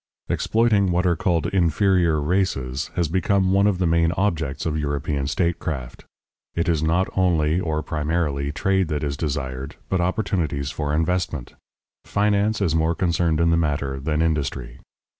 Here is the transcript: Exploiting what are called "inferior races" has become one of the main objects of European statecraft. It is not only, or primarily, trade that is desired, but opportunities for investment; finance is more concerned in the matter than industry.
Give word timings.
Exploiting 0.29 0.89
what 0.91 1.05
are 1.05 1.15
called 1.15 1.45
"inferior 1.45 2.19
races" 2.19 2.89
has 2.95 3.07
become 3.07 3.51
one 3.51 3.67
of 3.67 3.77
the 3.77 3.85
main 3.85 4.11
objects 4.13 4.65
of 4.65 4.75
European 4.75 5.27
statecraft. 5.27 6.05
It 6.55 6.67
is 6.67 6.81
not 6.81 7.07
only, 7.15 7.59
or 7.59 7.83
primarily, 7.83 8.51
trade 8.51 8.87
that 8.87 9.03
is 9.03 9.15
desired, 9.15 9.75
but 9.89 10.01
opportunities 10.01 10.71
for 10.71 10.91
investment; 10.91 11.53
finance 12.03 12.61
is 12.61 12.73
more 12.73 12.95
concerned 12.95 13.39
in 13.39 13.51
the 13.51 13.57
matter 13.57 13.99
than 13.99 14.23
industry. 14.23 14.79